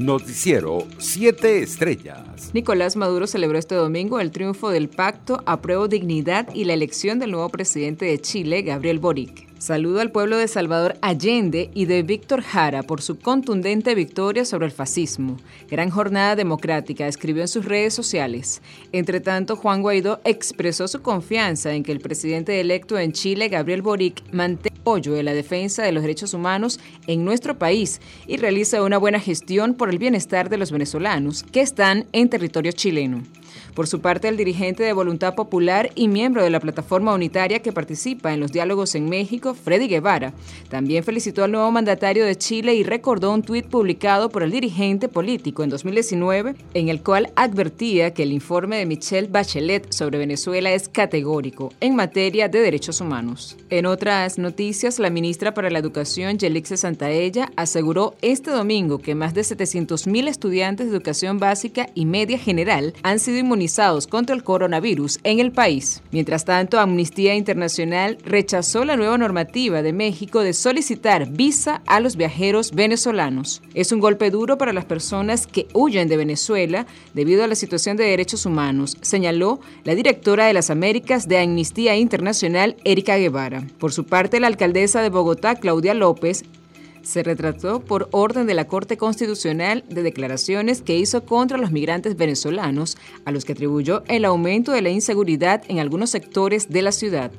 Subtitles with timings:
[0.00, 2.52] Noticiero 7 Estrellas.
[2.54, 7.32] Nicolás Maduro celebró este domingo el triunfo del pacto Apruebo Dignidad y la elección del
[7.32, 9.49] nuevo presidente de Chile, Gabriel Boric.
[9.60, 14.64] Saludo al pueblo de Salvador Allende y de Víctor Jara por su contundente victoria sobre
[14.64, 15.36] el fascismo.
[15.68, 18.62] Gran jornada democrática, escribió en sus redes sociales.
[18.92, 23.82] Entre tanto, Juan Guaidó expresó su confianza en que el presidente electo en Chile, Gabriel
[23.82, 28.82] Boric, mantenga apoyo en la defensa de los derechos humanos en nuestro país y realiza
[28.82, 33.22] una buena gestión por el bienestar de los venezolanos que están en territorio chileno.
[33.74, 37.72] Por su parte, el dirigente de Voluntad Popular y miembro de la plataforma unitaria que
[37.72, 40.32] participa en los diálogos en México, Freddy Guevara,
[40.68, 45.08] también felicitó al nuevo mandatario de Chile y recordó un tuit publicado por el dirigente
[45.08, 50.72] político en 2019, en el cual advertía que el informe de Michelle Bachelet sobre Venezuela
[50.72, 53.56] es categórico en materia de derechos humanos.
[53.70, 59.32] En otras noticias, la ministra para la Educación, Yelixe Santaella, aseguró este domingo que más
[59.32, 63.59] de 700.000 estudiantes de educación básica y media general han sido inmunizados
[64.08, 66.02] contra el coronavirus en el país.
[66.12, 72.16] Mientras tanto, Amnistía Internacional rechazó la nueva normativa de México de solicitar visa a los
[72.16, 73.60] viajeros venezolanos.
[73.74, 77.98] Es un golpe duro para las personas que huyen de Venezuela debido a la situación
[77.98, 83.66] de derechos humanos, señaló la directora de las Américas de Amnistía Internacional, Erika Guevara.
[83.78, 86.44] Por su parte, la alcaldesa de Bogotá, Claudia López,
[87.02, 92.16] se retrató por orden de la Corte Constitucional de declaraciones que hizo contra los migrantes
[92.16, 96.92] venezolanos, a los que atribuyó el aumento de la inseguridad en algunos sectores de la
[96.92, 97.30] ciudad.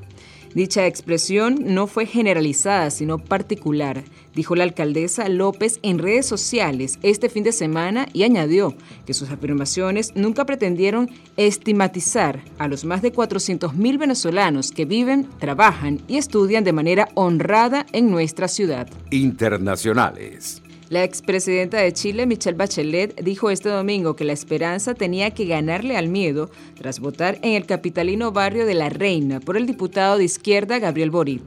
[0.54, 4.04] Dicha expresión no fue generalizada, sino particular,
[4.36, 9.30] dijo la alcaldesa López en redes sociales este fin de semana y añadió que sus
[9.32, 16.64] afirmaciones nunca pretendieron estigmatizar a los más de 400.000 venezolanos que viven, trabajan y estudian
[16.64, 18.90] de manera honrada en nuestra ciudad.
[19.10, 20.61] Internacionales.
[20.92, 25.96] La expresidenta de Chile, Michelle Bachelet, dijo este domingo que la esperanza tenía que ganarle
[25.96, 30.26] al miedo tras votar en el capitalino barrio de La Reina por el diputado de
[30.26, 31.44] izquierda Gabriel Boric,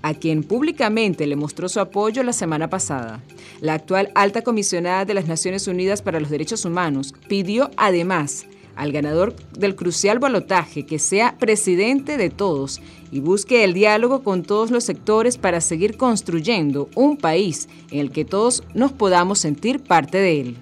[0.00, 3.22] a quien públicamente le mostró su apoyo la semana pasada.
[3.60, 8.92] La actual alta comisionada de las Naciones Unidas para los Derechos Humanos pidió además al
[8.92, 14.70] ganador del crucial balotaje que sea presidente de todos y busque el diálogo con todos
[14.70, 20.18] los sectores para seguir construyendo un país en el que todos nos podamos sentir parte
[20.18, 20.56] de él.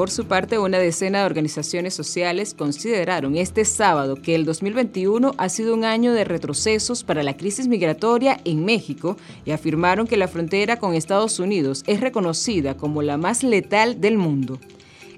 [0.00, 5.48] Por su parte, una decena de organizaciones sociales consideraron este sábado que el 2021 ha
[5.50, 10.26] sido un año de retrocesos para la crisis migratoria en México y afirmaron que la
[10.26, 14.58] frontera con Estados Unidos es reconocida como la más letal del mundo.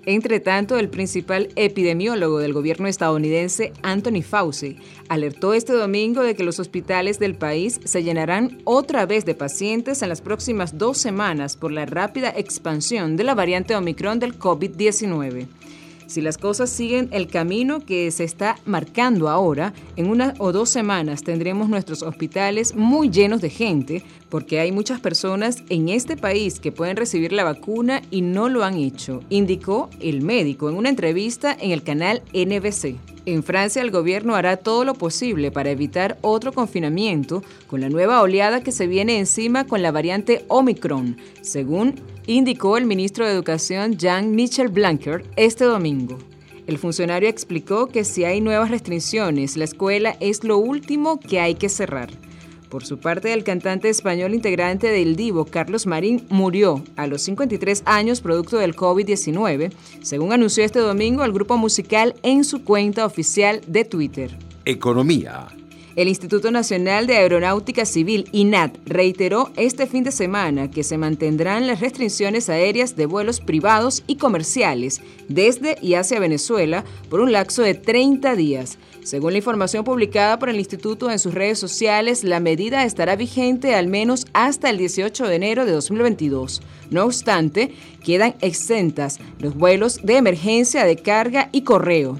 [0.05, 6.43] Entre tanto, el principal epidemiólogo del gobierno estadounidense, Anthony Fauci, alertó este domingo de que
[6.43, 11.57] los hospitales del país se llenarán otra vez de pacientes en las próximas dos semanas
[11.57, 15.47] por la rápida expansión de la variante Omicron del COVID-19.
[16.13, 20.69] Si las cosas siguen el camino que se está marcando ahora, en una o dos
[20.69, 26.61] semanas tendremos nuestros hospitales muy llenos de gente, porque hay muchas personas en este país
[26.61, 30.91] que pueden recibir la vacuna y no lo han hecho, indicó el médico en una
[30.91, 32.97] entrevista en el canal NBC.
[33.25, 38.21] En Francia el gobierno hará todo lo posible para evitar otro confinamiento con la nueva
[38.21, 41.95] oleada que se viene encima con la variante Omicron, según
[42.27, 46.19] indicó el ministro de Educación Jean-Michel Blanquer este domingo.
[46.67, 51.55] El funcionario explicó que si hay nuevas restricciones, la escuela es lo último que hay
[51.55, 52.11] que cerrar.
[52.73, 57.83] Por su parte, el cantante español integrante del Divo, Carlos Marín, murió a los 53
[57.85, 63.61] años producto del COVID-19, según anunció este domingo el grupo musical en su cuenta oficial
[63.67, 64.39] de Twitter.
[64.65, 65.49] Economía.
[65.95, 71.67] El Instituto Nacional de Aeronáutica Civil, INAT, reiteró este fin de semana que se mantendrán
[71.67, 77.61] las restricciones aéreas de vuelos privados y comerciales desde y hacia Venezuela por un lapso
[77.61, 78.79] de 30 días.
[79.03, 83.75] Según la información publicada por el instituto en sus redes sociales, la medida estará vigente
[83.75, 86.63] al menos hasta el 18 de enero de 2022.
[86.91, 92.19] No obstante, quedan exentas los vuelos de emergencia de carga y correo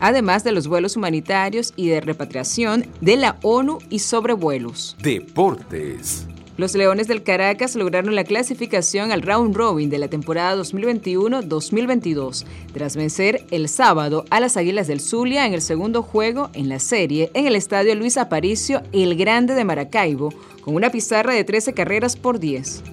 [0.00, 4.96] además de los vuelos humanitarios y de repatriación de la ONU y sobrevuelos.
[5.00, 6.26] Deportes.
[6.56, 12.94] Los Leones del Caracas lograron la clasificación al round robin de la temporada 2021-2022, tras
[12.94, 17.32] vencer el sábado a las Águilas del Zulia en el segundo juego en la serie
[17.34, 22.14] en el estadio Luis Aparicio El Grande de Maracaibo, con una pizarra de 13 carreras
[22.14, 22.84] por 10.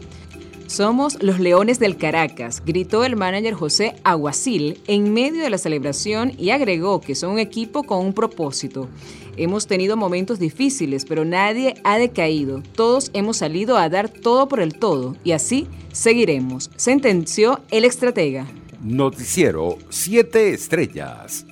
[0.72, 6.32] Somos los Leones del Caracas, gritó el manager José Aguacil en medio de la celebración
[6.38, 8.88] y agregó que son un equipo con un propósito.
[9.36, 12.64] Hemos tenido momentos difíciles, pero nadie ha decaído.
[12.74, 18.48] Todos hemos salido a dar todo por el todo y así seguiremos, sentenció el estratega.
[18.82, 21.46] Noticiero 7 Estrellas.